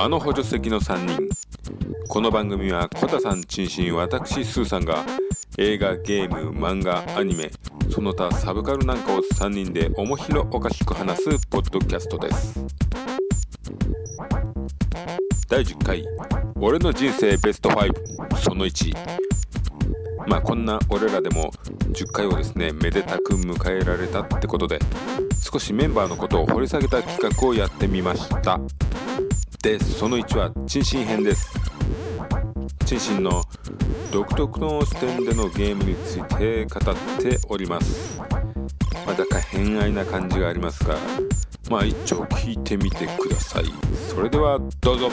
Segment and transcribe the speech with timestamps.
[0.00, 1.28] あの補助席の3人。
[2.08, 5.04] この番組はコタさんチンシン私スーさんが
[5.58, 7.50] 映画ゲーム漫画アニメ
[7.90, 12.64] その他サブカルなんかを3人で面白おかしく話すポッドキャストです。
[15.48, 16.04] 第10回
[16.60, 18.94] 「俺の人生ベスト5その1」
[20.28, 21.50] まあこんな俺らでも
[21.92, 24.78] 10回をですねめでたく迎えられたってことで
[25.40, 28.60] 少しメンバーのことを掘り下げた企画をやってみました。
[29.62, 31.52] でその1は陳進編です。
[32.86, 33.42] 陳進の
[34.12, 38.20] 独特の視点でのゲームについて語っております。
[39.04, 40.96] まだか偏愛な感じがありますが
[41.68, 43.64] まあ一丁聞いてみてください。
[44.08, 45.10] それではどうぞ。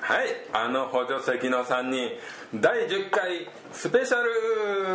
[0.00, 2.10] はいあの補助席の3人
[2.60, 4.16] 第10回スペシャ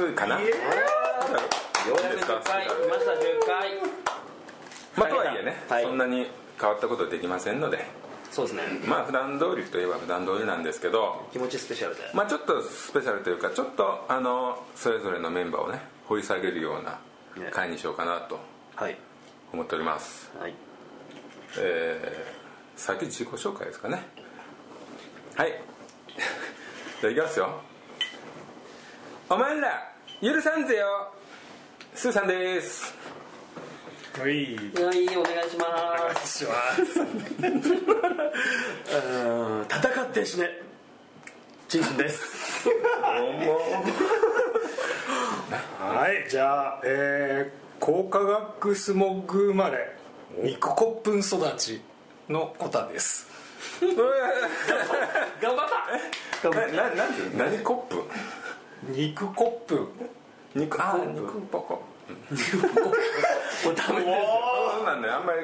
[0.07, 0.41] ルかな？
[0.41, 3.79] ようやく10回来ました10回。
[4.97, 5.83] まあとはいえね、はい。
[5.83, 6.27] そんなに
[6.59, 7.85] 変わったことできませんので。
[8.31, 8.63] そうですね。
[8.85, 11.27] まあ普段通りといえば普段通りなんですけど。
[11.31, 12.01] 気持ちスペシャルで。
[12.13, 16.99] まあちょっとスペシャルというかちょっとあのそれぞれのメンバーをね掘り下げるような
[17.43, 17.49] ね。
[17.51, 18.39] 回にしようかなと
[18.75, 18.97] はい。
[19.53, 20.31] 思っております。
[20.39, 20.53] はい。
[21.59, 24.05] えー、先自己紹介ですかね。
[25.35, 25.61] はい。
[27.01, 27.49] じゃあいきますよ。
[29.29, 31.13] お前ら許さんぜよ。
[31.93, 32.93] スーさんです
[34.17, 34.55] はい。
[34.55, 35.17] はい。
[35.17, 35.67] お願いします。
[35.99, 36.53] お願いしま
[36.85, 36.99] す。
[37.01, 37.03] う
[39.61, 40.49] ん戦って死ね
[41.67, 42.69] チンシンです。
[45.79, 46.29] はい。
[46.29, 49.97] じゃあえー、高化学スモッグ生まれ
[50.41, 51.81] 肉ココップン育ち
[52.29, 53.27] のコタです。
[53.81, 53.95] 頑
[55.55, 55.67] 張っ
[56.41, 58.01] た頑張っなななんて何コップ
[58.91, 59.89] 肉コップ
[60.55, 65.01] 肉あ肉ポコたもうダメでそうなん。
[65.01, 65.25] であん。
[65.25, 65.39] まり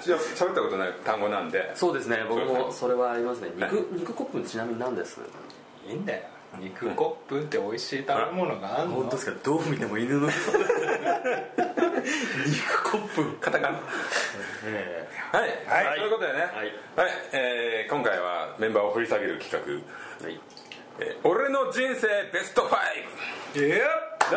[0.00, 0.16] 喋
[0.52, 1.50] ったことない単語なん。
[1.50, 5.20] でそうですね僕もそれはありますね肉肉コップちなみに何です
[5.86, 6.04] いいん。
[6.06, 6.22] だよ
[6.58, 8.88] 肉コップンって美味しい食べ物があん。
[8.88, 10.28] の本当ですかどう見ても犬の
[12.46, 13.78] 肉コップカタカナ
[14.66, 16.72] えはい、はいということでねはい、
[17.32, 20.40] えー今回はメンバーを掘り下げる企画はい
[21.00, 22.76] 「えー俺の人生ベスト 5!」
[23.56, 23.80] えね
[24.26, 24.36] 人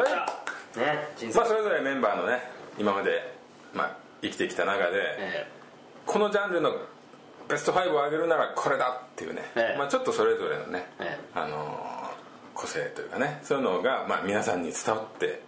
[0.73, 1.39] 生。
[1.39, 2.39] まあそれぞれメンバーのね
[2.77, 3.33] 今まで、
[3.73, 5.47] まあ、生きてきた中で、え
[6.05, 6.73] このジャンルの
[7.47, 9.77] ベスト5を上げるならこれだっていうね、ええ。
[9.77, 11.19] まあ、ちょっとそれぞれのね、ええ。
[11.33, 12.01] あのー
[12.53, 15.41] 個性というかねそういうのが、まあ、皆さんに伝わって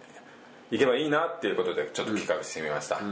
[0.70, 3.04] いけばいいなっていうことでちょっと企画してみました、はい、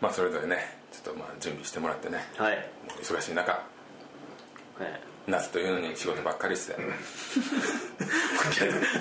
[0.00, 0.56] まあそれぞれね
[0.90, 2.70] ちょっとまあ準備してもらってねえはい。
[3.00, 3.62] 忙しい中。
[4.80, 6.76] え夏というのに仕事ばっかりして。
[6.78, 6.84] え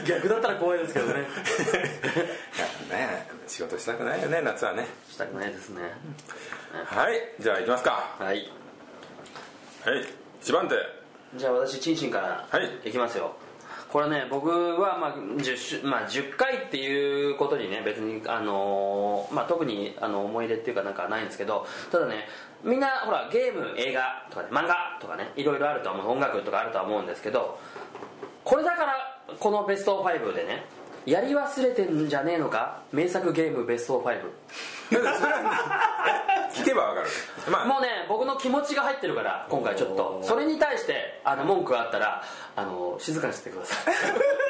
[0.08, 1.14] 逆だったら怖いですけどね。
[2.90, 4.88] ね仕事したくないよね夏はね。
[5.10, 5.82] したくないですね。
[6.86, 8.16] はいじゃあ行きますか。
[8.20, 8.52] はい。
[9.84, 10.08] はい
[10.42, 10.76] 一番手。
[11.36, 12.80] じゃあ私チンシンからはい。
[12.86, 13.36] いきますよ、
[13.94, 22.28] これね僕はまあ 10, 週まあ、10回っていうことにね別に、あのーまあ、特にあの思い入れっていうかなんかないんですけどただね
[22.64, 27.60] みんなほらゲーム映画とか、ね、漫画とかねいろいろあるとは思う音楽とかあるとは思うんですけど
[28.44, 28.94] これだから
[29.40, 30.66] このベスト5でね
[31.06, 34.22] やり忘れてんじゃねえのか名作ゲームベスト5
[36.54, 37.08] 聞けばわかる。
[37.52, 40.22] まあもうね僕の気持ちが入ってるから今回ちょっと。
[40.24, 42.24] それに対してあの文句があったら
[42.56, 43.96] あの静かにしてください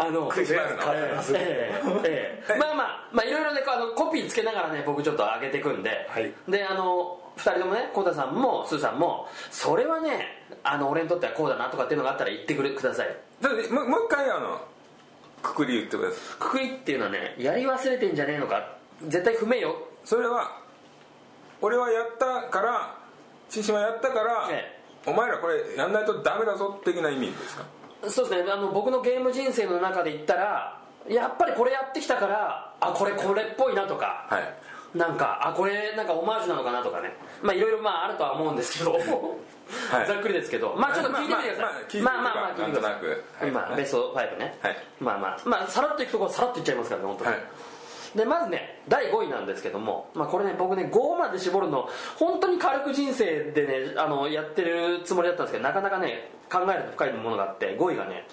[0.00, 0.82] あの食いしばるの。
[0.94, 6.32] ええええまあまあまあいろいろねあのコピーつけながらね僕ちょっと上げていくんで、はい。
[6.48, 10.26] であの2人ともね浩太さんもスーさんもそれはね
[10.64, 13.08] あの俺にとってはこうだなとかっていうのがあったら言ってくれください。
[13.72, 14.60] もうもう一回あの
[15.42, 16.18] くくり言ってください。
[16.38, 18.76] くくりっていうのはねやり忘れてんじゃねえのか。
[19.06, 19.76] 絶対不明よ。
[20.04, 20.58] それは
[21.62, 22.96] 俺はやったから
[23.48, 24.80] 獅子はやったから、え。
[25.06, 27.64] お前らこれやんないとダメだぞ的な意味ですか？
[28.08, 28.50] そうですね。
[28.50, 34.98] あの僕のゲーム人生の中で言ったらやっぱりこれやってきたからあこれこれっぽいなとか、はい。
[34.98, 37.12] なんかあこれなんかオマージュなのかなとかね。
[37.42, 39.02] まあいろいろまああるとは思うんですけど、い。
[40.06, 42.02] ざっくりですけどまあちょっと聞いてみてください。
[42.02, 43.00] まあまあまあ聞いてみてまあまあまあ聞いてください。
[43.00, 43.24] なんとなく。
[43.40, 43.48] はい。
[43.48, 44.76] 今ベスト5ね、はい。
[45.00, 47.40] まあまあまあさらっといくところさらっといっちゃいますからね本当に、はい
[48.14, 58.26] でまずね第5位なんですけども、まあ、これね僕ね5まで絞るの本当に軽く人生でねあのやってるつもりだったんですけどなかなかね考えると深いものがあって5位がね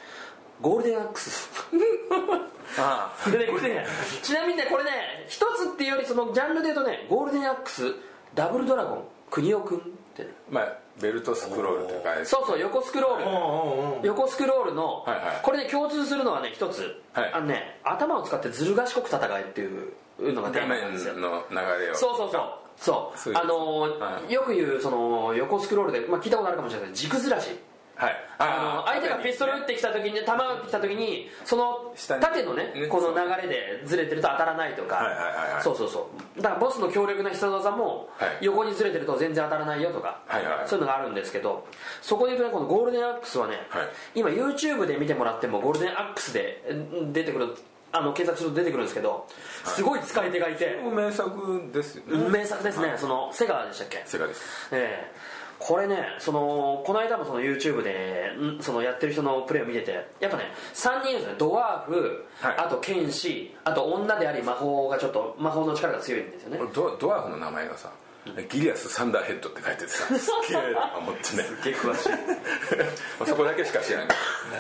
[0.62, 1.50] ゴールデンアックス。
[2.80, 3.86] あでねこれね
[4.22, 7.96] ちなみにねこれね一つっていうよりそのジャンルで言うとねゴールデンアックス
[8.36, 12.10] ダブルドラゴン国尾くんってねまあベルトスクロールというか。
[12.26, 14.08] そうそう横スクロール。
[14.08, 15.40] 横スクロールの、はいはい。
[15.44, 17.34] これね共通するのはね一つ、はい。
[17.34, 21.14] あのね頭を使ってずる賢く戦えっていうのがテ画ーマなんですよ。
[21.14, 21.96] 面の流れを。
[21.96, 22.52] そうそうそう。
[22.78, 23.34] そう。
[23.36, 24.34] あのーはい。
[24.34, 27.60] よく言うその横スクロールで、まあ、聞いたことあるかもしれない軸ずらし
[27.98, 28.16] はい。
[28.38, 31.30] あの相手がピストル撃ってきた時に弾を撃ってきた時に。
[31.44, 35.64] その縦のねねこの流れでずれてると当たらないとか、はいはいはいはい。
[35.64, 36.42] そうそうそう。
[36.42, 38.38] だからボスの強力な必殺技もはい。
[38.42, 41.66] 横にずれてると全然当たらないよとか、はいはいそういうのがあるんですけど
[42.02, 43.88] そこで言うとねこのゴールデンアックスはね、はい。
[44.16, 47.56] 今 YouTube で見てもらってもゴールデンアックスでん出てくる
[47.92, 49.26] あの検索すると出てくるんですけど
[49.64, 52.30] すごい使い手がいて、名作ですよね。
[52.30, 54.04] 名作ですね、そのセガでしたっけ？
[54.06, 54.70] セガです。
[54.72, 60.44] ええこれねそのこの間もその YouTube でんそのやってる人のプレイを見ててやっぱね
[60.74, 61.36] 3人いるんですね。
[61.38, 62.58] ドワーフ、はい。
[62.58, 66.60] あと剣士あと女であり魔法がちょっと魔法の力が強いんですよね。
[66.74, 67.92] ドドワーフの名前がさ
[68.50, 71.44] ギリアス・サンダーヘッドって書いててさ すっげえとか思ってね。
[71.64, 72.10] 結構詳しい。
[73.20, 74.08] まあそこだけしか知らない。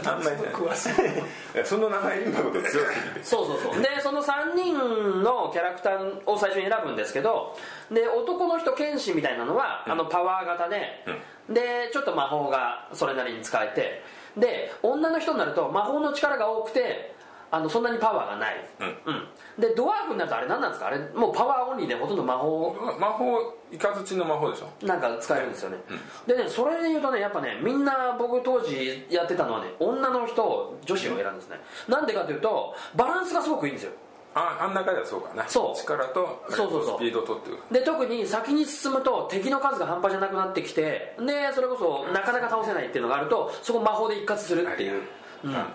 [0.05, 3.23] あんまりね詳しいその名前インパクト強すぎて。
[3.23, 3.81] そうそうそう。
[3.81, 7.57] でその3人のキャラクターを最初に選ぶんですけど
[7.91, 11.05] で男の人剣士みたいなのは、あのパワー型で、
[11.49, 14.03] でちょっと魔法がそれなりに使えて
[14.37, 17.15] で女の人になると魔法の力が多くて
[17.49, 19.61] あのそんなにパワーがない、うん。
[19.61, 20.87] でドワーフになるとあれ何なんですか？
[20.87, 22.75] あれもうパワーオンリーでほとんど魔法？
[22.99, 24.85] 魔法イカズチの魔法でしょ。
[24.85, 25.77] なんか使えるんですよね、
[26.25, 31.57] でねそれで言うとねやっぱねみんな僕当時やってたのはね女の人女子を選んですね。
[31.87, 33.91] なんでかというとバランスがすごくいいんですよ。
[34.35, 35.47] ああん中ではそうかな。
[35.47, 35.79] そう。
[35.79, 36.97] 力とそうそうそう。
[36.97, 37.57] スピードとっていう。
[37.71, 45.01] で特に先に進むと敵の数が半端じゃなくなってきてでそれこそなかなか倒せないっていうのがあるとそこ魔法で一括するっていう、
[45.43, 45.49] う。
[45.49, 45.65] ん、やっ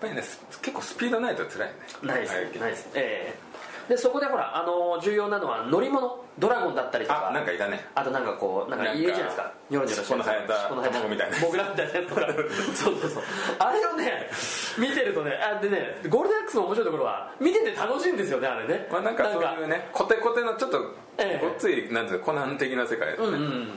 [0.00, 1.80] ぱりねす結構スピードないと辛いよね。
[2.02, 2.88] ないです、はいないです。
[2.94, 3.48] ええ。
[3.88, 6.24] でそこでほらあの重要なのは乗り物。
[6.38, 7.30] ドラゴンだったりとか。
[7.30, 7.84] あなんかいたね。
[7.96, 9.52] あとなんかこうなんかじゃないですか。
[9.70, 10.36] ニョロニョロしてる尻
[10.72, 12.20] 尾の卵みたいな僕らみたいなやつとか。
[12.74, 13.22] そうそうそう。
[13.58, 14.30] あれをね
[14.78, 18.86] 見てるとねあでねゴールデンアックスの面白いところは見てて楽しいんですよねあれね。
[18.90, 23.26] まあなんかそういうねコテコテのちょっとごっええついなんていうのコナン的な世界ですね。
[23.26, 23.68] うんうん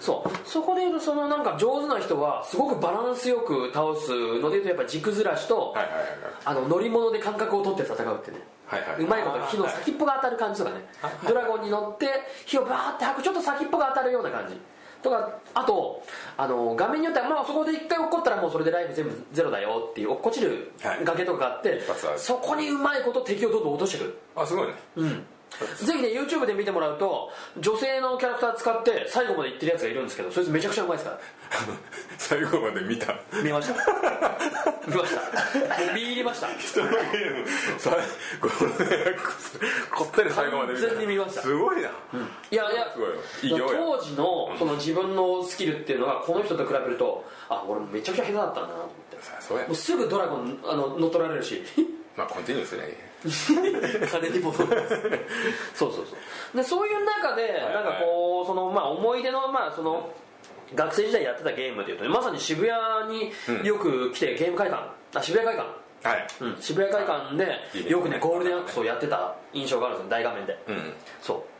[0.00, 0.48] そう。
[0.48, 4.10] そこで言うとそのなんか上手な人はすごくバランスよく倒す
[4.40, 6.06] ので言うとやっぱ軸ずらしと、はいはいはい
[6.44, 10.84] あの乗り物で感覚を取って戦うってねはいはいうまいこと火の先っぽが当たる感じとかね。
[11.26, 12.08] ドラゴンに乗って
[12.44, 14.56] 火をバーって吐くちょっと先っぽが当たるような感じ。
[15.02, 16.02] とかあと
[16.36, 21.04] あの画面によっては、まあ、そこで一回落っこったらもうそれでライフ全部ゼロだよっていう落っこちるはい。
[21.04, 21.80] 崖とかがあって、
[22.16, 24.04] そこにうまいこと敵をどんどん落としてく。
[24.04, 24.74] るあすごいね。
[24.96, 25.26] うん
[25.76, 31.20] ぜひね YouTube で見てもらうと女性のキャラクター使って最後までいってるやつがいるんですけどそいつめちゃくちゃうまいですから。
[32.18, 33.14] 最後まで見た？
[33.42, 33.74] 見ました。
[34.86, 35.92] 見ました。
[35.94, 36.48] 見入りました。
[36.58, 37.48] 人のゲーム。
[37.78, 37.96] さ
[38.40, 39.60] ゴールデンアックス
[39.94, 40.86] こってり最後まで見た。
[40.88, 41.42] 完全に見ました。
[41.42, 42.86] すごいな、いやいやいよ。
[43.42, 49.22] いいよ当時のその自分のスキルっていうのがこの人と比べるとあ俺めちゃくちゃ下手だったんだなと思って。
[49.22, 49.66] さそうや。
[49.66, 51.62] もうすぐドラゴンあの乗っ取られるし。
[52.16, 52.94] まあコンティニューすりゃいい
[54.10, 54.86] 金に戻る
[55.74, 56.12] そうそうそ
[56.54, 56.56] う。
[56.56, 60.10] でそういう中ではいなんかこうそのまあ思い出のまあその
[60.74, 63.32] 学生時代やってたゲームでいうとねまさに渋谷に
[63.62, 64.82] よく来てゲーム会館。
[65.14, 65.68] あ渋谷会館。
[66.02, 66.26] はい。
[66.40, 70.92] うん、渋谷会館でよくねゴールデンアックスをやってた印象があるんですよ大画面で、うん。
[71.20, 71.55] そう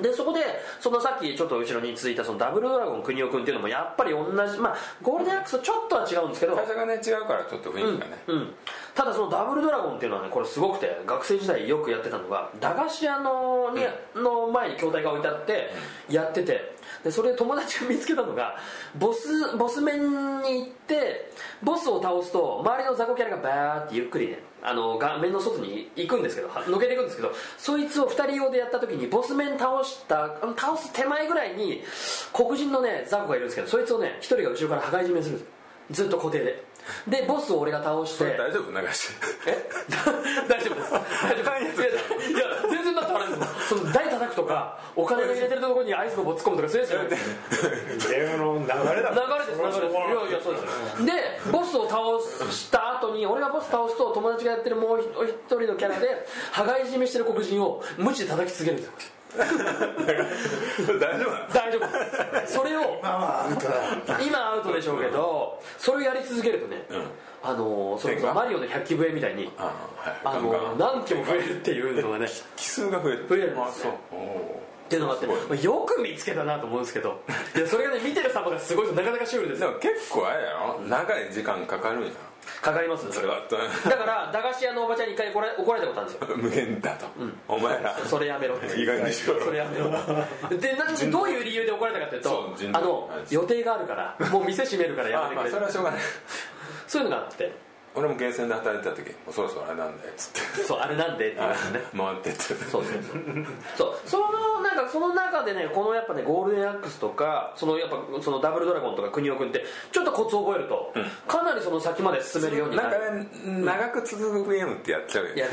[0.00, 0.40] でそこで
[0.80, 8.54] そのさっきちょっと後ろに続いたそのダブルドラゴン国尾君っていうのもやっぱり同じまあゴールデンアックスとちょっとは違うんですけど会社がね違うからちょっと雰囲気がね、うん、
[8.94, 13.82] ただそのダブルドラゴンっていうのはねこれすごくて学生時代よくやってたのが駄菓子屋のに、
[14.22, 15.70] の前に筐体が置いてあって
[16.10, 18.56] やっててでそれで友達が見つけたのが
[18.98, 21.30] ボスボス面に行って
[21.62, 31.82] ボスを倒すと周りの雑魚キャラがバーってゆっくりねあの画面の外に行くんですけどは抜けていくんですけどそいつを2人用でやった時にボス面倒した倒す手前ぐらいに
[32.32, 35.52] 黒人のね雑魚がいるんですけどそいつをね1人が後ろから羽交い締めするんですよ。
[35.90, 36.64] ずっと固定で。
[37.06, 38.70] でボスを俺が倒して大丈夫？
[38.70, 39.14] 流して。
[39.46, 39.68] え？
[40.48, 40.90] 大丈夫です。
[40.92, 41.00] 大
[41.36, 44.07] 丈夫いやいや全然だってあれですその台叩くと
[44.48, 47.08] かお金の入れてるところにアイスの棒突っ込むとかそういうやつじゃない。
[47.08, 47.16] で
[48.00, 48.74] すゲームの流れだ。
[48.74, 49.92] 流れです流れです。
[49.92, 50.60] いやいやそうで
[50.96, 51.04] す。
[51.06, 51.12] で
[51.52, 52.00] ボスを倒
[52.50, 55.06] した後に俺がボス倒すと友達がやってるもう一
[55.46, 58.92] 人のキャラで羽交い締めしてる黒人を無知で叩き続けるんですよ
[59.36, 59.46] 大
[61.18, 62.46] 丈夫大丈夫。
[62.46, 66.84] それをまあまあアウトだ今アウトでしょうけどそれをやり続けるとね、
[67.42, 69.74] あのそれこそマリオの百鬼笛みたいにあ
[70.40, 73.26] の何機も増えるっていうのがね奇数が増える。
[73.28, 73.90] 増えるんですっ
[74.88, 75.26] ていうのがあって
[75.62, 77.20] よく見つけたなと思うんですけど
[77.54, 79.68] いやそれがね見てる様がすごいとなかなかシュールですよ。
[79.78, 80.80] ーでも結構あれやろ？
[80.88, 82.10] 長い時間かかるんや
[82.62, 83.10] かかります？
[83.12, 83.40] それは。
[83.48, 86.36] だから駄菓子屋のおばちゃんに一回怒ら怒られたことあるんですよ。
[86.38, 87.06] 無限だと、
[87.48, 87.96] お前ら。
[88.06, 88.66] それやめろって。
[88.78, 89.40] いい加減にしろ。
[89.40, 89.90] それやめろ
[90.58, 95.50] でなどういう理由で怒られたかっていうそとあの予定があるからもう店閉めるからや あまあめて。
[95.50, 96.00] くれそれはしょうがない。
[96.86, 97.52] そういうのがあって
[97.98, 100.62] 俺もゲーセンで働いてた時もうそろそろあれなんでっつって。
[100.62, 101.84] そうあれなんでって言われてね。
[101.96, 102.38] 回ってって。
[102.40, 103.46] そうそうそう。
[103.76, 110.92] そうそのなんかその中でねこのやっぱねゴールデンアックスとかそのやっぱそのダブルドラゴンとか国尾君ってちょっとコツを覚えると、
[111.26, 113.12] かなりその先まで進めるようにななんるか
[113.48, 115.34] ね長く続くゲームってやっちゃうよ。
[115.34, 115.52] いやね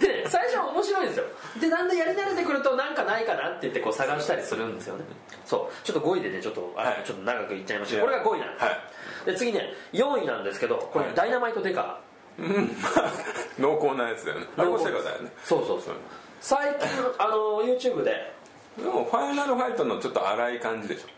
[0.00, 1.24] ででね最初は面白いんですよ。
[1.60, 5.04] でだんだんやり慣れてくるとなんかないかなって言ってこう探したりするんですよね。
[5.44, 5.84] そう。
[5.84, 8.74] ちょっと5位でねちょっとちょっと長くいっちゃいましたこれが5位なんです、はい。
[9.26, 11.14] で次ね4位なんですけどこれ、はい。
[11.14, 12.00] ダイナマイトデカ。
[13.58, 14.46] 濃厚なやつだよね。
[14.56, 15.30] あれもセガだよね。
[15.44, 15.94] そうそうそう。
[16.40, 16.88] 最近
[17.18, 18.34] あの YouTube で。
[18.78, 21.08] でもファイナルファイトのちょっと荒い感じでしょ。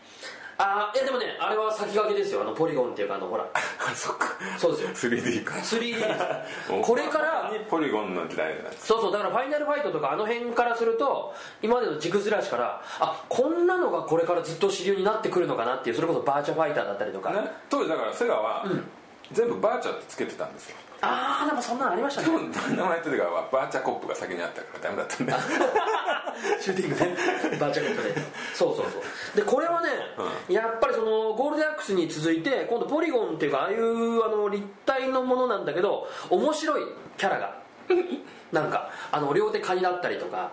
[0.61, 2.41] あいやでもねあれは先駆けですよ。
[2.41, 3.45] あのポリゴンっていうかあのほら。
[3.53, 4.27] あそっか。
[4.57, 5.11] そうですよ。
[5.11, 5.55] 3D か。
[5.55, 17.39] 3D ですこれからにポリゴンの時代なんですそうそうだからファイナルファイトとかあの辺からすると今までの軸ずらしからあこんなのがこれからずっと主流になってくるのかなっていうそれこそバーチャファイターだったりとか、ね。
[17.69, 18.65] 当時だからセガは
[19.31, 20.75] 全部バーチャってつけてたんですよ。
[21.01, 22.37] ああでもそんなのありましたでね。
[22.37, 25.39] もダイナマイトではバーチャコップが先にあったからダメだったんだよ
[26.59, 26.95] シューティング
[27.51, 27.57] ね。
[27.57, 28.25] バーチャコップで。
[28.53, 29.35] そうそうそう。
[29.35, 29.89] でこれはね、
[30.49, 36.83] やっぱりそのゴールデンアックスに続いて今度ポリゴンっていうかああいうあの立体のものなんだけど面白い
[37.17, 37.59] キャラが。
[38.51, 40.51] なんかあの両手カニだったりとか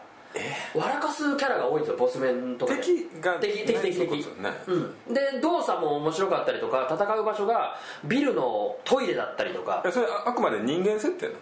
[0.74, 2.80] 笑かすキャラが多いんですよボス面とかで。
[2.80, 4.12] 敵が敵敵敵敵。
[4.40, 4.50] ね。
[4.66, 9.82] うん、で動作も面白かったりとか戦う場所がビルのトイレだったりとか。
[9.84, 11.38] えそれああくまで人間設定なの？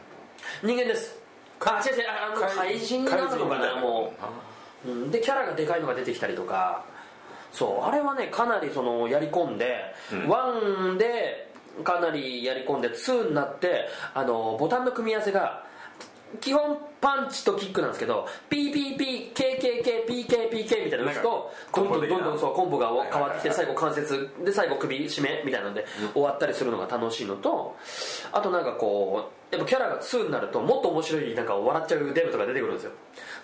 [0.62, 1.18] 人間です。
[1.60, 4.12] あ違う違うあの怪人になるのかなも
[4.86, 6.84] う、うん、でキャラがでかいのが出てきたりとか。
[7.52, 7.86] そう。
[7.86, 11.52] あれはねかなりそのやり込んで、1で
[11.84, 15.64] かなりやり込んで2になってあのボタンの組み合わせが
[16.40, 25.84] 基本パンチとキックなんですけど PPPKKKPKPK みたいなの打つとどんどんどんどんそうコンボが変わってきて最後関節で最後首締めみたいなので
[26.14, 27.76] 終わったりするのが楽しいのと
[28.32, 32.92] あとなんかこうやっぱキャラが2になるともっと面白いなんか笑っちゃうデブとか出てくるんですよ。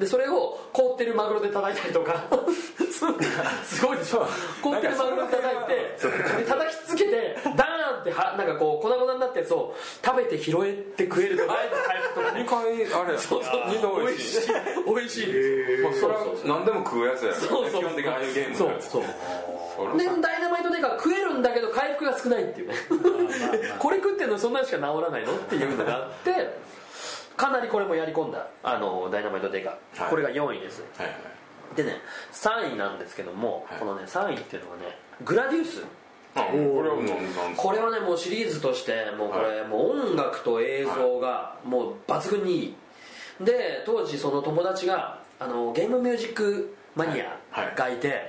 [0.01, 2.25] でそれを凍ってるマグロで叩いたりとか
[3.63, 4.27] すごいでしょ。
[4.63, 5.75] 凍ってるマグロで叩いて
[6.39, 9.75] で叩き続けてダーンってはなんかこう粉々になったやつを
[10.05, 11.55] 食べて拾えて食えるとか
[12.15, 12.41] とかね。
[12.41, 13.17] 2回あれ。
[13.19, 14.41] そう二度美味しい。
[14.87, 15.33] 美味しい。
[15.33, 18.31] ですそれは何でも食うやつやからねそうそう基本的にああい。
[18.31, 22.75] うゲームそうそうでダイナマイトデカ食えるんだけど回復が少ないっていうね
[23.79, 25.25] これ食ってんのそんなにしか治らない。
[25.25, 25.65] のってい。
[25.65, 26.59] うのがあって
[27.37, 29.77] かなりこれもやり込んだあのダイナマイトデカ、は
[30.07, 30.11] い。
[30.11, 30.83] これが4位です
[31.75, 31.97] でね
[32.33, 34.83] 3位なんですけども、このね3位っていうのはね
[35.25, 35.83] グラディウス
[36.35, 42.75] あこれはもうなんこれはねもうシリーズとしてもうこれ、もう音楽と映像がもう抜群にいい。
[43.41, 47.39] で当時その友達があのゲームミュージックマニア
[47.77, 48.29] がいて、はい。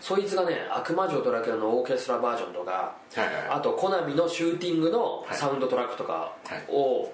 [0.00, 6.32] そいつがね「悪魔女ドラキュラ」のオーケストラバージョンとか、はいはいあとコナミのシューティングのサウンドトラックとか
[6.68, 7.10] を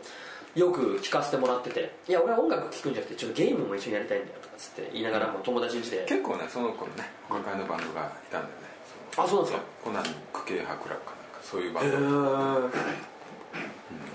[0.55, 8.69] よく聴かせてもらってて「いや俺は音楽聴くんじゃなくてちょっとゲームも一緒にやりたいんだよ」とかつって言いながらも友達ん家で結構ねその頃ね今回のバンドがいたんだよね。
[9.17, 9.63] あそうなんですか？
[9.85, 11.05] コナミ区警博楽かなんか
[11.43, 12.69] そういうバンド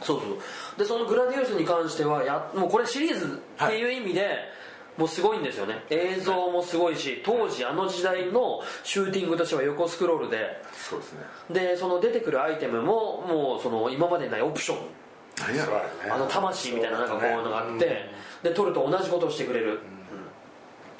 [0.01, 0.37] そうそう。
[0.77, 4.37] でそのグラディウスに関してはやもうこれシリーズっていう意味で、
[4.97, 5.83] もうすごいんですよね。
[5.89, 10.61] 映像もすごいし当時あの時代のシューティングとしては横スクロールで。
[10.73, 11.19] そうですね。
[11.49, 14.77] でその出てくるアイテムももうその今までにないオプション。
[15.39, 15.81] 何やろ
[16.13, 18.09] あの魂みたいななんかこういうのがあって、
[18.43, 19.79] で取ると同じことをしてくれる、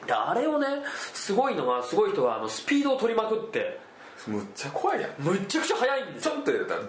[0.01, 0.07] うん。
[0.07, 0.67] であれをね
[1.13, 3.79] すごいのはすごい人はあのスピードを取りまくって
[4.27, 5.11] むっちゃ怖いやん。
[5.19, 6.31] むっちゃくちゃ速いんですよ。
[6.31, 6.87] ちょっと入れたらバ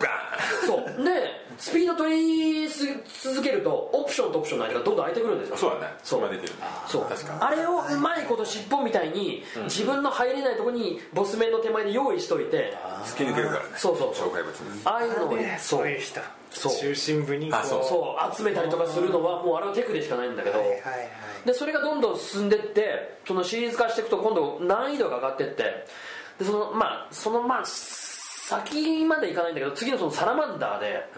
[0.67, 1.05] そう。
[1.05, 1.11] で
[1.59, 2.87] スピード取りす
[3.23, 5.57] 続けるとオプションとオプションの間がどんどん空いてくるんですよ。
[5.57, 5.95] ーンそうだね。
[6.03, 6.21] そう。
[6.21, 6.53] それはできる
[6.87, 13.71] そう確かあれをうまいこと尻尾みたいに自分の入れないところにボス面の手前で用意しといて突き抜けるからね。
[13.77, 14.31] そうそうそう。
[14.31, 14.81] 障害物に。
[14.85, 15.81] ああいうのをねそう。
[15.81, 16.21] そういう人。
[16.51, 16.77] そう。
[16.77, 17.63] 中心部にそう。
[17.85, 18.37] そう。
[18.37, 20.85] 集めたりとかするのはもうあれはテクでしかないんだけどはいはいはい。
[21.47, 25.87] でそれがどんどん進んでってそのシリーズ化していくと今度難易度が上がってって
[26.39, 31.09] でそのまあそのまあ先までいかないんだけど次のそのサラマンダーで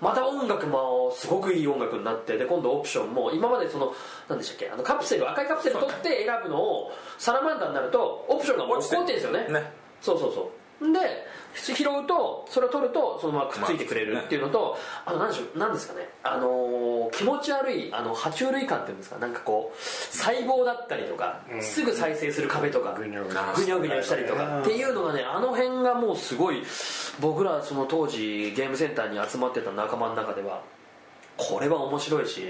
[0.00, 3.94] また音楽もすごくいい音楽になってで今度オプションも今までその
[4.28, 9.48] 何でしたっけあのカプセル赤いカプセル取って選ぶのをサラマンダーになるとオプションがもう落ちてるんですよね。
[9.48, 9.72] ね。
[10.00, 15.12] そうそうそうで拾うとそれを取るとそのままくっついてくれるっていうのと、あ。
[15.12, 16.08] の何でしょう何ですかね。
[16.22, 26.62] あのー気持ち悪いあの爬虫類感っていうんですかなんかこう細胞だったりとか、すぐ再生する壁とかぐにょぐにぐにょぐにょしたりとかっていうのがねあの辺がもうすごい
[27.20, 30.62] 僕らその当時ゲームセンターに集まってた仲間の中では
[31.36, 32.42] これは面白いし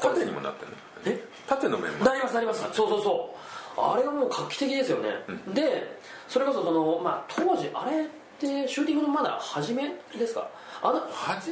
[0.00, 0.72] 縦にもなってる
[1.16, 1.24] ねえ？
[1.46, 2.04] 縦の面も？
[2.04, 2.62] なりますなります。
[2.72, 3.36] そうそうそう
[3.76, 5.10] あれはもう画期的ですよね、
[5.52, 10.48] でそれこそその、まあ、当時あれってシューティングのまだ初めですか？
[10.82, 11.50] あの初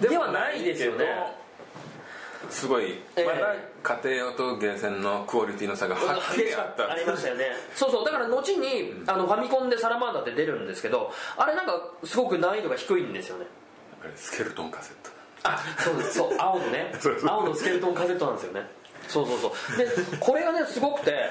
[0.00, 1.06] めではないですよね。
[2.50, 3.24] すごい、ええ。
[3.24, 6.90] まだ家庭用とゲーセンのクオリティの差がはっきりあった。
[6.90, 7.46] ありましたよね。
[7.74, 8.04] そうそう。
[8.04, 11.72] だから後にあのファミコンでサラマンダって出るんですけどあれなんか
[12.04, 13.46] すごく難易度が低いんですよね。
[14.02, 15.10] あれスケルトンカセット。
[15.44, 16.14] あそうです。
[16.18, 16.92] そう青のね。
[17.26, 18.68] 青のスケルトンカセットなんですよね
[19.14, 19.78] そうそうそう。
[19.78, 19.86] で
[20.18, 21.30] これがねすごくて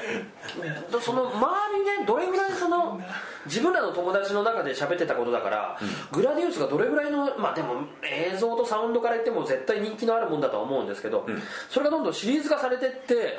[1.02, 3.00] その周りねどれぐらいその
[3.46, 5.80] 自分らの友達の中で喋ってたことだから、
[6.12, 11.28] グラディウスがどれぐらいのまあでも映像とサウンドから言っても絶対人気のあるもんだとは思うんですけど、
[11.70, 13.38] それがどんどんシリーズ化されてって、はいはい。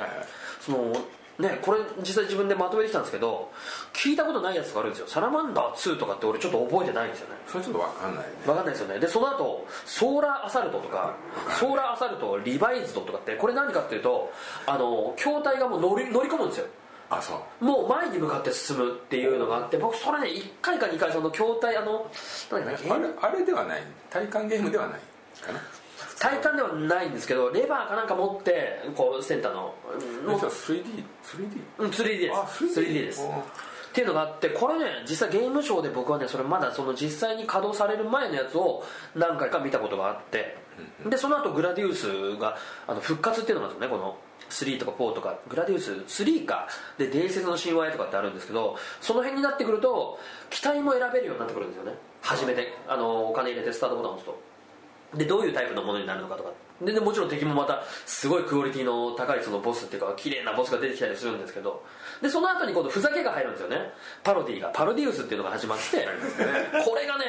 [0.61, 0.93] その
[1.39, 3.51] ねこれ実際自分でまとめてきたんですけど
[3.93, 5.07] 聞いたことないやつがあるんですよ。
[5.07, 7.35] サラマンダー2とかって俺ちょっと覚えてないんですよね。
[7.47, 8.31] それちょっと分かんないね。
[8.45, 8.99] 分かんないですよね。
[8.99, 11.15] でその後ソーラーアサルトとか
[11.59, 14.31] ソーラーアサルトリバイズドとかってこれ何かっていうと
[14.65, 16.67] あの筐体がもう乗り乗り込むんですよ。
[17.09, 17.65] あそう。
[17.65, 22.09] もう前に向かって進むっていうのがあって僕それね1回か2回その筐体あの
[22.51, 22.65] あれ
[23.21, 23.83] あれではない。
[24.09, 24.99] 体感ゲームではない
[25.41, 25.59] かな
[26.19, 29.73] 体感ではないんですけどレバーかなんか持ってこうセンターの。
[30.23, 30.83] うんもう 3D3D
[31.79, 33.21] うん 3D ですあ 3D です。
[33.21, 35.49] っていうのがあってこれね実際ゲー。
[35.49, 38.83] ムショーで僕はねそれまだその実際に稼働される前のやつを
[39.15, 40.57] 何回か見たことがあって
[41.09, 42.57] でその後グラディウスが
[42.87, 43.97] あの復活っていうのがあるんですよね。
[43.97, 44.17] この
[44.49, 45.39] 3とか4とか。
[45.47, 46.67] グラディウス3か
[46.97, 50.19] で伝説の神話へとかってあるんですけどその辺になってくると
[50.49, 51.93] 機体も選べるようになってくるんですよね。
[52.21, 52.73] 初めて。
[52.87, 54.37] あのお金入れてスタートボタンを押すと
[55.13, 56.51] でどういうタイプのものになるのかとか。
[56.81, 61.83] ででもちろん敵もまたすごいクオリティの高いそのボスっていうか綺麗なボスが出てきたりするんですけど。
[62.21, 63.77] でその後に今度ふざけが入るんですよね。
[64.23, 64.69] パロディが。
[64.69, 66.07] パロディウスっていうのが始まって
[66.83, 67.25] これがね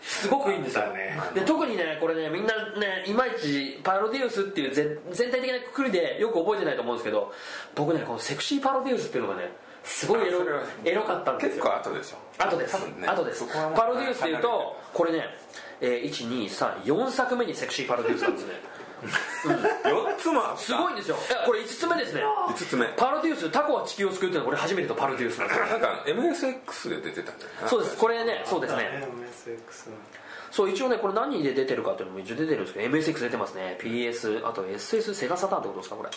[0.00, 0.86] すごくいいんですよ。
[0.92, 1.18] ね。
[1.34, 7.32] で特にねこれねみんなねいまいちパロディウスっていう全全体的なくくりでよく覚えてないと思うんですけど
[7.74, 9.52] 僕ねこのセクシーパロディウスっていうのがね
[9.84, 10.38] すごいエロ
[10.84, 12.16] エロかったんです結よ構後でしょ。
[12.44, 13.06] 後です、ね。
[13.06, 13.44] 後です。
[13.74, 15.24] パロディウスでいう離とこれね、
[15.80, 16.48] えー、
[16.84, 18.52] 1234作目にセクシーパロディウスなんですね。
[19.02, 21.16] 4つもすごいんですよ。
[21.16, 22.22] いやこれ5つ目ですね。
[22.48, 22.86] 5つ目。
[22.96, 25.66] パロディウスタコは地球を救うっていうのはこれ初めてのパロディウスなんですよ。
[25.66, 27.96] なんか MSX で出てたんそうです。
[27.96, 29.08] これねそうですね。
[29.48, 29.90] MSX
[30.50, 33.78] そう一応ねこれ何で出てるかっていうのも一応出てるんですけど MSX 出てますね。
[33.80, 36.10] PS あと SS セガサターンってことですかこれ。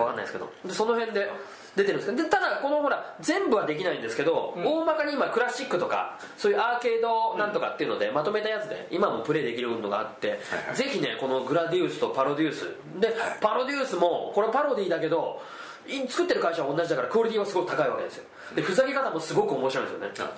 [0.00, 0.50] わかんないですけど。
[0.64, 1.30] でその辺で
[1.78, 10.34] 出てるんですでただこのほら全部はできないんですけど、大まかに今クラシックとかそういうアーケードなんとかっていうのでまとめたやつで今もプレイできるのがあって、は
[10.74, 12.66] いぜひねこのグラディウスとパロディウス。
[13.00, 15.40] で、パロディウスもこれパロディだけど
[15.86, 18.24] い作ってる会社は同じだからクオリティはすごい高いわけですよ。
[18.56, 20.32] でふざけ方もすごく面白いんですよね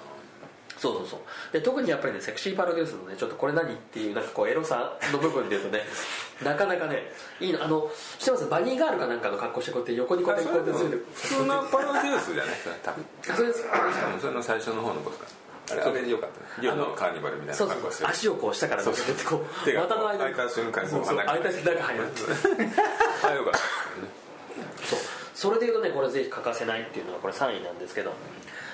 [0.80, 1.20] そうそうそう。
[1.52, 5.82] で特にやっぱりねセクシーパロデュースのねちょっとこれ何っていうなんかこうエロさの部分でいうとね
[6.42, 7.62] なかなかねいいの。
[7.62, 8.46] あの知ってます？
[8.46, 12.56] バニーガールかなんかの格好してこうやって横にこうやってこうやって普通のパロディウスじゃない？
[12.82, 13.04] 多分。
[13.30, 13.60] あそれです。
[13.60, 13.76] しか
[14.08, 15.26] もそれの最初の方のボスか。
[15.72, 16.68] あれあれでよかったね。
[16.74, 18.08] のカーニバルみたいな格好してる。
[18.10, 22.04] 足をこう下から乗せてってこう手が股の間開いた瞬間にそう開いた瞬間中入る。
[23.28, 23.58] あよかった。
[24.86, 24.98] そう
[25.40, 28.12] それでいうとねこれぜひ欠かせないっていうのがこれ3位なんですけど。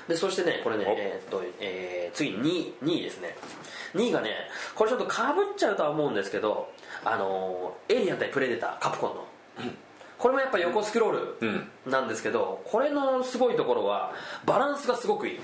[0.09, 0.90] でそしてねこれねお。
[0.98, 3.37] えーっと、えー次2位2位ですね。
[3.94, 4.31] 2位がね
[4.74, 6.68] これちょっとかぶっちゃうとは思うんですけど
[7.05, 9.72] あのーエイリアン対プレデターカプコンの、
[10.18, 14.12] これもやっぱ横スクロールなんですけど、これのすごいところは
[14.44, 15.40] バランスがすごくいい。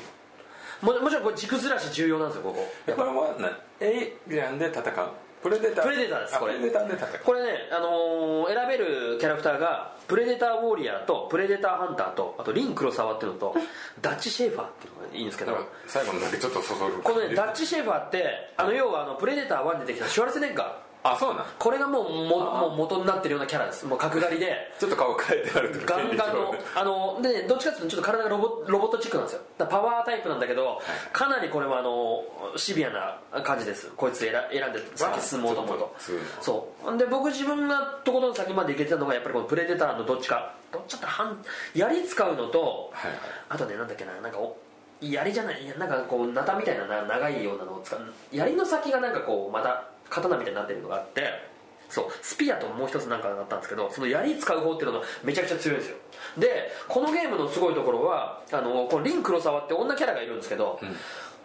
[0.80, 2.66] ももちろんこれ軸ずらし重要なんですよここ。
[2.85, 5.11] でこれはなエイリアンで戦う
[5.42, 5.85] プレデター。
[5.85, 6.55] プレデターですこれ。
[6.55, 13.55] あプレデターで戦うこれね、あのー選べるキャラクターがプレデターウォーリアーとプレデターハンターとあとリン黒沢っていうのと
[14.02, 20.70] ダッチシェーファーっていうのがいいんですけど最後のだけちょっとそそるこのねダッチシェーファーってあの要はあのプレデター1に出てきたシュワルツェネッガー
[21.05, 21.45] あそうなん？
[21.59, 23.85] これがもうももう元になってるようなキャラです。
[23.87, 24.73] もう角刈りで。
[24.79, 25.97] ちょっと顔変えてあるとか。
[25.97, 29.43] ガンガンのあので、ね、どっちかっていうとちょっと体がロボロボットチックなんですよ。
[29.59, 30.81] パワータイプなんだけど
[31.12, 32.23] かなりこれはあの
[32.57, 33.91] シビアな感じです。
[33.97, 35.97] こいつ選選んで先進もうと思うと
[36.41, 36.97] そう。
[36.97, 40.55] で僕自分がとことん先までいけてたのがやっぱりこのプレデターのどっちか。
[40.73, 43.21] どっちかって半槍使うのと、はいはい。
[43.51, 44.57] あとねなんだっけななんかお
[45.01, 48.01] 槍じゃないなんかこうナタみたいなな長いようなのを使う。
[48.31, 51.51] 槍の先がなんかこうまた刀みたいになってるのがあって
[51.88, 55.96] そうスピアともう一つなんかがあったんですけどその槍使う方っていうのがめちゃくちゃ強いんですよ。
[56.38, 60.81] でこのゲームのすごいところはあのこのリン黒沢って女キャラがいるんですけど、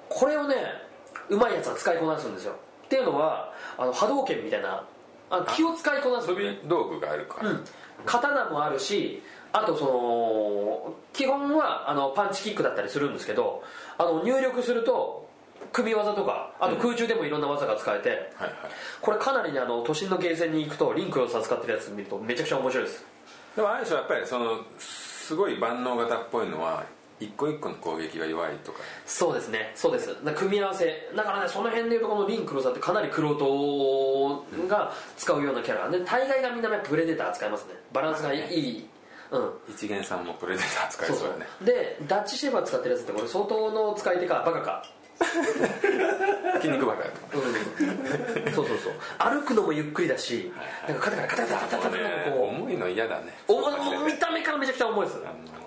[0.08, 0.56] これをね
[1.30, 2.56] うまいやつは使いこなすんですよ。
[2.86, 4.86] っていうのはあの波動拳みたいな
[5.30, 7.66] あ気を使いこなすねび道具があるから、うん。
[8.06, 13.64] 刀もあるしあとその基本はあのパンチキックだったりするんですけど
[13.98, 15.27] あの入力すると
[15.72, 18.54] 組み技とかあと空中でもいろんな技が使えて、はいはい。
[19.02, 23.06] これかなりねあの都心のゲーセンに行くとリンクを使ってるやつ見るとめちゃくちゃ面白いです。
[23.56, 26.86] でもあれでしょやっぱりそのすごい万能型っぽいのは
[27.20, 28.80] 一個一個の攻撃が弱いとか。
[29.06, 29.72] そうですね。
[29.76, 30.16] そうです。
[30.36, 31.10] 組み合わせ。
[31.16, 35.90] だからねその辺でいうとこのリン黒沢ってかなりクロートが使うようなキャラ。
[35.90, 37.74] で大概がみんなプレデター使いますね。
[37.92, 38.88] バランスがいい、
[39.32, 39.52] うん。
[39.68, 41.48] 一元さんもプレデター使いそうだね。
[41.62, 44.86] うでダッチシェファー使ってるやつってこれ相当の使い手かバカか
[46.62, 47.40] 筋肉バカやと。
[47.40, 47.48] か
[48.46, 48.54] うん。
[48.54, 48.94] そうそうそう。
[49.20, 50.52] 歩くのもゆっくりだし
[50.88, 53.34] なんかカタカタカタカタカタカタねカタこう重いの嫌だね
[54.06, 55.67] 見た目からめちゃくちゃ重いですあの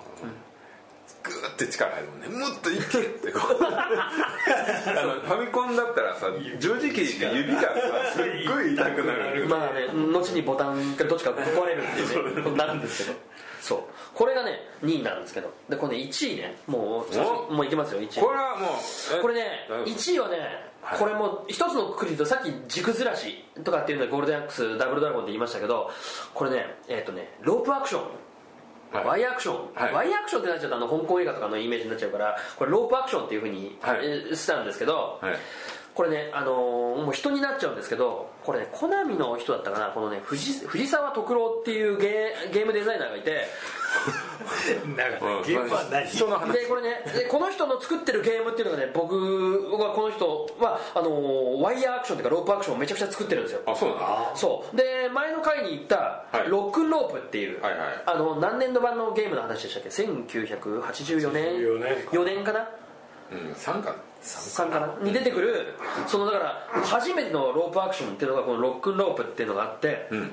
[1.22, 2.28] グーって力入るもんね。
[2.28, 3.64] もっといけってこう。
[3.64, 6.26] あのファミコンだったらさ
[6.58, 7.68] 十字キーで指がさ
[8.14, 13.18] すっごい痛くなるまあね後にボタンがどっちか壊れるっていうねなるんですけど。
[13.60, 13.80] そう。
[14.14, 15.52] これがね2位なんですけど。
[15.68, 18.22] でこれね1位ねもうおもういきますよ1位。
[18.22, 18.70] これはもう
[19.18, 20.98] えこれね大丈夫？1位はねはい。
[20.98, 25.90] これも一つのくくりとさっき軸ずらしとかっていうのでゴールデンアックスダブルドラゴンって言いましたけど
[26.32, 28.02] これねえっ、とねロープアクション
[28.92, 29.04] はい。
[29.04, 29.92] ワイアクション、はい。
[29.92, 33.78] ワイアクションってなっちゃうとあの香港映画とかのイメージになっちゃうからこれロープアクションっていうふうに、
[34.34, 35.34] したんですけど、はい
[35.94, 43.46] これね、あのー、もう人になっちゃうんですけどこれねコナミの人だったかなこのね藤藤沢徳郎っていうゲゲームデザイナーがいて。
[44.96, 46.06] なんかゲームは何？
[46.06, 46.52] 人の話。
[46.52, 49.16] でこれねでこの人の作ってるゲームっていうのがね僕
[49.78, 53.62] はこの人はあのー、ワイヤーアクションとかロープアクションをめちゃくちゃ作ってるんですよ。
[53.66, 54.76] あそうだそう。
[54.76, 57.72] で前の回に行った、ロックンロープっていう、はい、
[58.06, 61.56] あの何年度版のゲームの話でしたっけ？1984年
[62.12, 62.68] ？4年かな。
[63.32, 63.96] うん3かな。
[64.22, 64.94] 3かな？
[65.02, 65.74] に出てくる
[66.06, 70.32] そのだから初めてのロープアクションっていうのがこのロックンロープっていうのがあって、うん、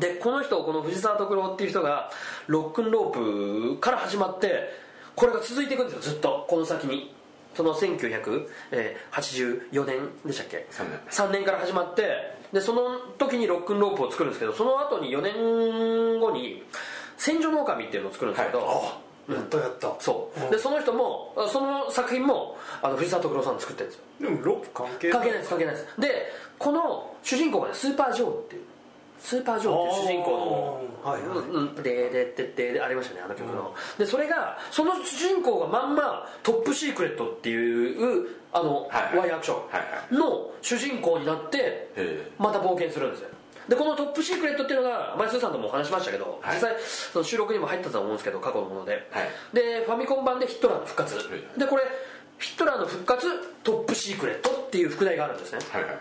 [0.00, 2.10] でこの人この藤沢拓郎っていう人が
[2.46, 4.70] ロックンロープから始まって
[5.14, 6.46] これが続いていくんですよずっと。
[6.48, 7.14] この先に。
[7.54, 16.62] その1984年でしたっけ？3年 ,3 年から始まってでその時にロックンロープを作るんですけどその後に4年後に
[17.18, 18.68] 「戦場の狼」っていうのを作るんですけど、はい。
[19.28, 19.94] やったやった。
[20.00, 20.50] そう。
[20.50, 24.04] でその人もその作品もあの藤沢徳郎さんが作ってるんですよ。
[24.20, 26.00] でもロープ関係関係ないです関係ないです。
[26.00, 28.62] でこの主人公がねスーパージョーっていう
[29.20, 39.60] スーパージョーっていう主人公のでででででありましたねあの曲の、でそれがその主人公がまんまトップシークレットっていうあの、ワイヤーアクショは
[40.10, 43.28] いンの主人公になってえまた冒険するんですよ
[43.68, 46.54] でこのトップシークレットっていうのが前スーさんともお話しましたけど、はい。
[46.56, 46.76] 実際
[47.12, 49.28] その収録にも入ったと思うんですけど過去のもので、はい。
[49.54, 51.82] でファミコン版でヒットラーの復活、いでこれ
[52.38, 53.26] ヒットラーの復活
[53.62, 55.58] トップシークレットっていう副題があるんですね。
[55.70, 55.98] はいはい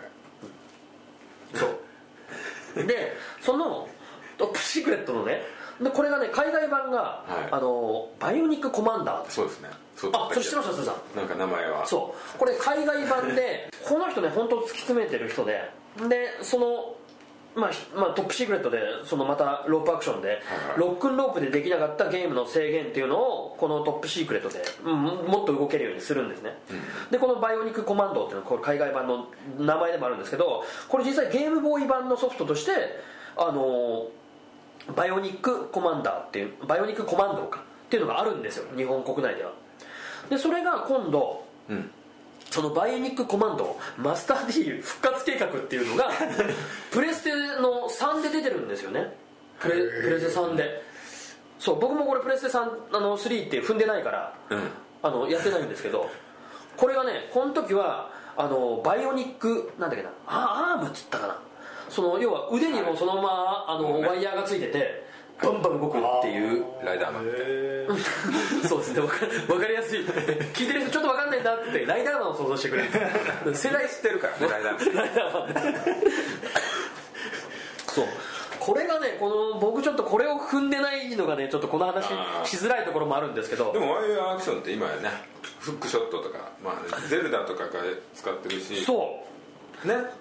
[1.53, 2.87] そう。
[2.87, 3.89] でその
[4.37, 5.41] トップシークレットのね
[5.81, 7.51] でこれがね海外版が、はい。
[7.51, 9.69] あのバイオニックコマンダーそうですね。
[10.13, 11.17] あそれ知ってましたすずさん。
[11.17, 11.85] なんか名前は。
[11.85, 12.37] そう。
[12.37, 15.69] これ海外版でこの人ね本当突き詰めてる人で。
[16.07, 16.95] でその
[17.57, 20.37] まあ、ひまあ、トップシークレットでそのまたロープアクションで、はい
[20.77, 26.55] ロックンロープでできなかったゲームの制限っていうのをこのトップシークレットで、うんもっと動けるようにするんですね、
[27.09, 32.71] でこのバイオニックコマンドっていうのはこれ海外版の名前でもあるんですけどこれ実際ゲームボーイ版のソフトとして
[33.35, 34.07] あの
[34.95, 38.65] バイオニックコマンダーっていうバイオニックコマンドかっていうのがあるんですよ。
[38.75, 39.51] 日本国内では。
[40.29, 41.91] でそれが今度うん
[42.49, 46.09] そのバイオニックコマンドマスター D 復活計画っていうのが
[46.91, 47.31] プレステ
[47.61, 49.15] の3で出てるんですよね。
[49.59, 50.83] プレプレステ3で。
[51.59, 54.69] そう僕もこれプレステ3あの3って踏んでないから、うん。
[55.01, 56.09] あのやってないんですけど
[56.75, 61.39] これがねこの時はあのバイオニックなんだっけなあアームっつったかな。
[61.89, 65.06] その要は腕にもそのままあのワイヤーがついてて
[65.41, 67.23] バンバン動くっていうライダーマン。
[67.25, 67.87] へー。
[68.67, 69.01] そうですね。
[69.01, 69.15] わか
[69.53, 69.99] わかりやすい。
[70.01, 72.83] 聞いてる人ちょっとわかんないんだってライダーマンを想像してくれ。
[73.53, 74.95] 世代知ってるからねライダーマン。
[74.95, 75.53] ライダーマン。
[77.87, 78.05] そう。
[78.59, 82.07] これがねこの僕ちょっとこれを踏んでないのがねちょっとこの話
[82.43, 83.71] しづらいところもあるんですけど。
[83.71, 85.09] でもワイヤーアクションって今やね
[85.59, 87.69] フックショットとか、まあ、ゼルダとかが
[88.13, 88.83] 使ってるし。
[88.83, 88.97] そう。
[88.99, 89.27] ね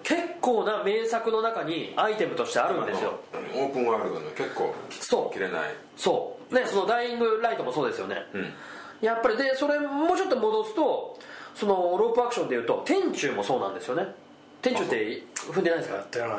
[0.03, 3.19] 結構な名作の中にアイテムとしてあるんですよ。
[3.55, 5.33] オープンワールドの結構そう。
[5.33, 5.61] 切れない。
[5.95, 6.53] そう。
[6.53, 8.53] ねそのダイイングライトもそうですよね、うん。
[9.01, 11.19] やっぱりでそれもうちょっと戻すと
[11.55, 14.05] そのロープアクションでいうと天柱もそうなんですよね。
[14.61, 15.95] 天柱って踏んでないですか？
[15.97, 16.35] やってないね。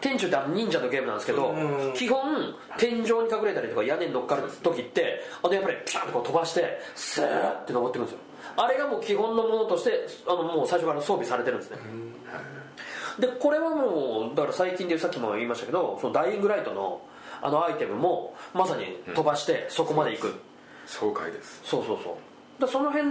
[0.00, 1.92] 天柱ってあの忍者のゲームなんですけどうん。
[1.94, 8.18] 基本天井に隠れたりとか屋根に乗っかる時ってあのやっぱりピャンとこう飛ばしてスーッて登ってくるんですよ
[8.56, 11.78] あれがもう基本のものとしてあのもう最初から装備されてるんですね。
[13.18, 17.02] でこれはもうだから最近でさっきも言いましたけどそのダイイングライトの
[17.42, 20.34] あのアイテムもまさに飛ばしてそこまで行く、
[20.86, 21.60] 爽快です。
[21.64, 22.18] そうそうそ
[22.58, 22.62] う。
[22.62, 23.08] だその辺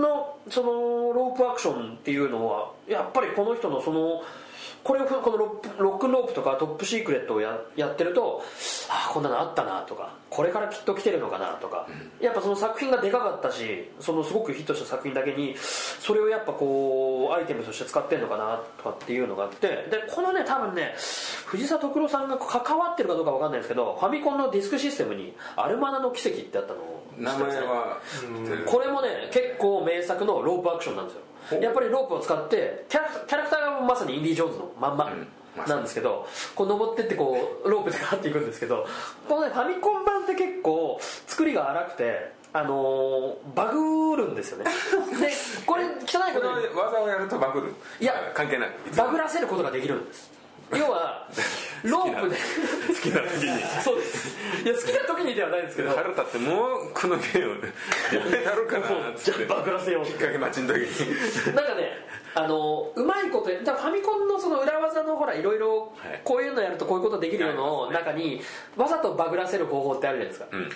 [0.00, 0.72] のその
[1.12, 4.22] ロープアクションっていうのはやっぱりこの人のその
[4.84, 8.42] これをこのロップロックンロープとかトップシークレットをややってると
[8.88, 11.88] ああこんなのあったなとかこれからきっと来てるのかなとか、
[12.20, 20.94] やっぱその作品がでかかったしそのすごくヒットした作品だけにそれをやっぱこうアイテムとして使ってるのかなとかっていうのがあってでこのね多分ね
[21.46, 26.80] 藤沢徳郎さんが関わってるかどうかわかんないですけどファミコンのディスクシステムに「アルマナの奇跡」ってあったの。
[26.80, 28.00] を知名前は
[28.66, 31.14] これもね結構名作のロープアクションなんです
[31.54, 31.60] よ。
[31.60, 35.10] やっぱりロープを使ってキャラキャラクターがまさにインディ・ジョーンズのまんま
[35.66, 38.86] なんですけど、こう登ってってこうロープでガーっていくんですけど
[39.28, 44.64] このねファミコン版って結構作りが荒くてあのーバグるんですよね。
[45.20, 45.32] で
[45.66, 47.74] これ汚いここと技をやるとバグる。
[48.00, 50.37] いや関係ないバグらせることができるんです
[50.76, 51.26] 要は
[51.82, 52.36] ロープで。
[52.36, 53.82] 好きな時に。
[53.82, 54.36] そうです。
[54.64, 55.90] いや好きな時にではないんですけど。
[55.90, 57.66] 腹立ってもうこのゲーム
[58.12, 59.46] やめたろかなっつって。
[59.46, 60.04] じゃあバグらせよう。
[60.04, 61.54] きっかけ待ちの時に。
[61.54, 66.20] なんかねあのうまいことやだファミコンのその裏技のほらいろいろはい。
[66.24, 68.40] こういうのやるとこういうことできるのの中に
[68.76, 70.70] わざとバグらせる方法ってあるじゃないですか、うん。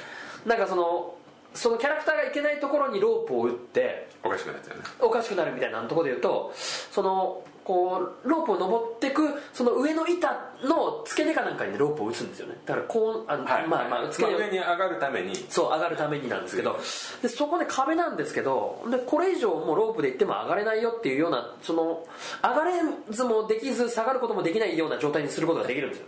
[0.48, 1.14] なんかその
[1.55, 4.85] そのキャラクターがいけないところにロープを打っておかしくなっちゃうね。
[5.00, 9.22] おかしくなるみたいなところで言うとそのこうロープを登っていく
[9.53, 10.29] その上の板
[10.64, 12.57] の付け根かなんかにロープを打つんですよね。
[12.66, 13.66] だからこうあの、はい。
[13.66, 15.35] まあまあ付け根を上に上がるために。
[15.48, 16.79] そう上がるためになんですけど
[17.22, 22.05] でそこで壁なんですけどでこれ以上もうロープで行っても上がれないよっていうようなその
[22.42, 22.72] 上がれ
[23.11, 26.07] ずもできず下がることもできないような状態にすることができるんですよ。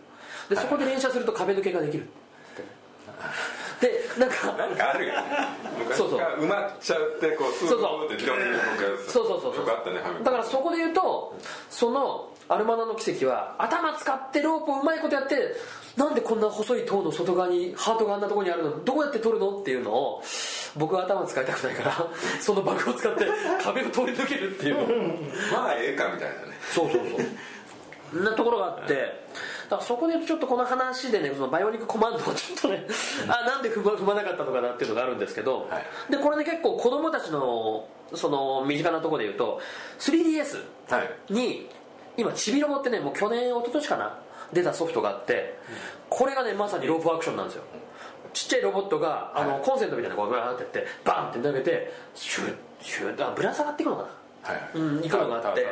[0.50, 2.08] でそこで連射すると壁抜けができる
[3.84, 4.46] でなんか。
[4.56, 5.20] なんかあるよね。
[5.78, 6.18] 昔そうそう。
[6.18, 7.80] から埋まっちゃうってこうスーそう。
[7.80, 8.58] そうッて自動で動くや
[9.06, 9.64] つそうそうそうそう。
[9.64, 10.20] ったねファミコ。
[10.20, 11.36] ンだからそこで言うと
[11.68, 15.54] そのアルマナの奇跡は頭使ってロープをうまいことやって
[15.96, 18.84] なんでこんな細い塔の外側にハートがあんなところにあるの？
[18.84, 19.60] どうやって取るの？
[19.60, 20.22] っていうのを
[20.76, 22.08] 僕は頭使いたくないから
[22.40, 23.26] そのバグを使って
[23.62, 24.86] 壁を通り抜けるっていうのを。
[25.52, 26.54] まあええかみたいなね。
[26.72, 27.02] そうそう
[28.12, 28.22] そう。
[28.22, 29.24] なところがあって
[29.64, 32.86] だからそこでちょっとこの話でねそのバイオニックコマンドをちょっとね
[33.28, 36.12] あなんで踏ま踏まなかったのかなっていうのがあるんですけど、はい。
[36.12, 39.60] でこれね結構子供たちのその身近なところで言うと
[39.98, 41.32] 3DS はい。
[41.32, 41.68] に
[42.16, 44.18] 今ちびロボってねもう去年一昨年かな
[44.52, 45.58] 出たソフトがあって
[46.08, 47.62] これがねまさにロープアクションなんですよ。
[48.32, 49.62] ちっちゃいロボットがあの、はい。
[49.62, 54.08] コンセントみたいなこうバーンってやってバンって投げてシュッシュッあぶら下がっていくのかな
[54.44, 54.56] はい。
[54.56, 55.66] はいうん行くのがあって。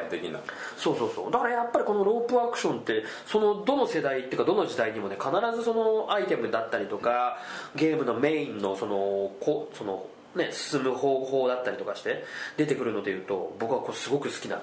[0.76, 1.30] そうそうそう。
[1.30, 7.38] だからやっぱりこのロープアクションってそのどの世代っていうかどの時代にもね必ずそのアイテムだったりとか
[7.76, 12.24] ゲームのメインのそのこそのね進む方法だったりとかして
[12.56, 14.61] 出てくるのでいうと僕はこうすごく好きな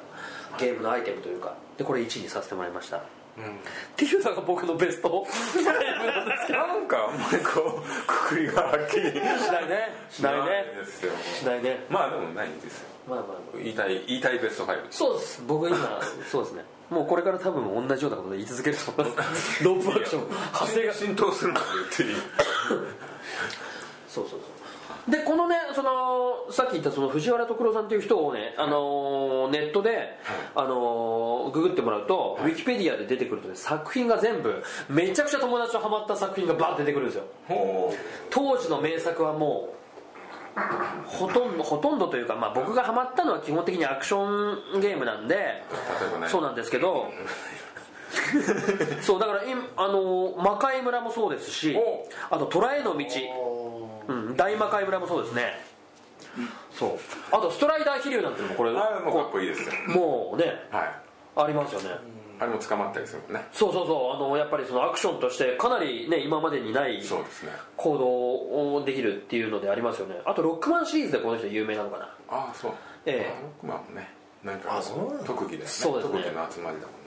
[0.59, 3.03] ゲームのアイテムというかでこれ1位にさせてもらいました、
[3.37, 5.25] っていうのが僕のベスト
[6.49, 9.95] なんかあんまりこうくくりがはっきりしないね。
[10.09, 10.73] しないね。
[10.75, 11.85] ですよしないね。
[11.89, 12.87] まあでもないんですよ。
[13.07, 15.43] まあまあ言いたい言いたいベスト5そうです。
[15.47, 16.65] 僕今 そうですね。
[16.89, 19.63] もうこれから多分同じようなことで言い続けると思います。
[19.63, 20.27] ロープアクション。
[20.27, 22.15] 派生が浸透するまで言っていい
[24.09, 24.39] そうそうそう
[25.07, 30.17] でこのねそのさっき言ったその藤原徳郎さんという人をね、あのーネットで、
[30.55, 37.23] あのーググってもらうと、ウィキペディアで出てくるとね作品が全部めちゃくちゃ友達とハマった作品がバーって出てくるんですよ。
[37.47, 37.93] ほ
[38.29, 39.79] 当時の名作はもう
[41.05, 45.63] ほとんどほとんどというか、まあ、僕がハマったのは基本的にアクションゲームなんで
[46.27, 47.11] そうなんですけど
[49.01, 53.05] そうだから今あの魔界村もそうですしおあと虎への道、うん、
[54.39, 55.59] 大魔界村もそうですね。
[56.71, 57.35] そう。
[57.35, 58.71] あとストライダー飛竜なんてのもこれ。
[58.71, 58.87] もか
[59.27, 59.73] っこいいですよ。
[59.87, 60.95] もうねはい。
[61.35, 61.89] ありますよね。
[62.39, 63.45] あれも捕まったりするもんね。
[63.51, 64.15] そうそうそう。
[64.15, 67.03] あのやっぱりそのアクションとしてかなりね今までにない
[67.75, 70.15] 行動をできるっていうのでありますよね。
[70.25, 72.05] あとロックマンシリーズでこの人有名なのかな。
[72.29, 72.71] ああそう。
[73.05, 73.35] ええ。
[73.37, 74.09] あロックマンもね
[74.41, 74.81] なんか
[75.25, 75.67] 特技だよね。
[75.67, 76.23] そうですね。
[76.23, 76.98] 特技の集まりだもんね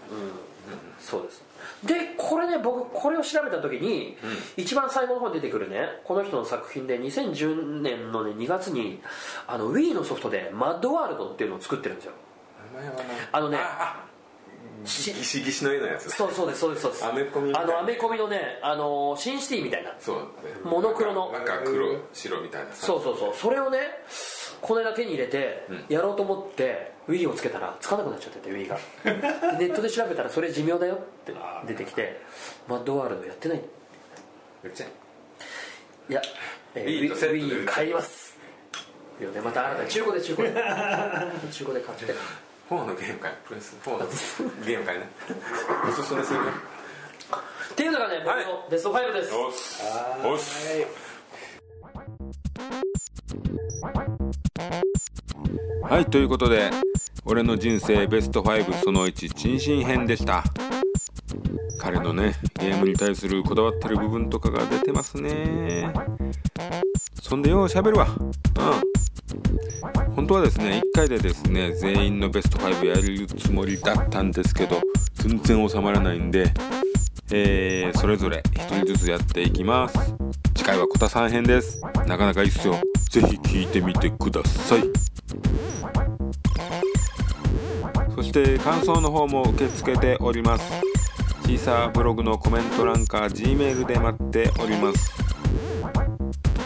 [1.00, 1.42] そうです。
[1.84, 4.16] でこれね僕これを調べた時に、
[4.56, 9.00] 一番最後の方に出てくるねこの人の作品で2010年の、ね、2月に
[9.46, 12.12] あの Wii のソフトで「マッドワールド」っていうのを作ってるんですよ。
[13.32, 14.04] あのねあ
[14.84, 17.06] ギシギシの絵のやつそうそうですそうですそうです。
[17.06, 19.94] アメコミあのアメコミのねあのシンシティみたいな。
[20.00, 20.16] そう。
[20.16, 20.22] ね
[20.64, 21.30] モノクロの。
[21.30, 22.72] なんか黒白みたいな。
[22.72, 23.34] さそうそうそう。
[23.34, 23.78] それをね
[24.62, 28.78] この間手に入れてやろうと思って Wii をつけたらつかなくなっちゃってて Wii が。
[29.58, 31.34] ネットで調べたらそれ寿命だよって
[31.66, 32.20] 出てきて
[32.68, 33.60] マッドワールドやってない。
[34.62, 36.22] めっちゃいや、
[36.74, 38.38] える Wii 買います。
[39.20, 39.40] いやね。
[39.40, 40.62] また新たに中古で中古で。
[41.50, 42.14] 中古で 買って。
[42.70, 43.98] 4のゲーム会プレス4の
[44.64, 45.08] ゲーム会ね。
[45.88, 46.44] おすすめするよ
[47.72, 48.24] っていうのがね
[48.70, 49.82] ベスト5です、おっす
[50.24, 50.72] おっす
[55.82, 56.70] はいということで
[57.24, 60.44] 俺の人生ベスト5その1珍心編でした。
[61.78, 65.92] 彼のねゲームに対するこだわってる部分とかが出てますね。
[67.20, 68.06] そんでよう喋るわ。
[68.08, 70.12] うん。
[70.14, 74.80] 本当はですね1回でですね全員のベスト5やるつもりだったんですけど
[75.14, 76.52] 全然収まらないんで
[77.32, 80.14] えー、それぞれ1人ずつやっていきます。
[80.54, 81.80] 次回はコタさん編です。
[82.06, 82.74] なかなかいいっすよ。
[83.12, 84.84] ぜひ聞いてみてください。
[88.14, 90.64] そして感想の方も受け付けております。
[91.44, 95.12] シーサーブログのコメント欄か G メールで待っております。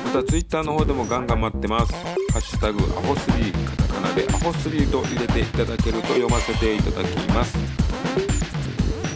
[0.04, 1.92] また Twitter の方でもガンガン待ってます。
[1.92, 7.58] ハッシュタグアホスリーカタカナでアホスリーと入れていただけると読ませていただきます。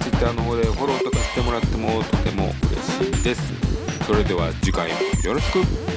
[0.00, 3.52] Twitter の方でフォローとかしてもらってもとても嬉しいです。
[4.04, 5.89] それでは次回もよろしく。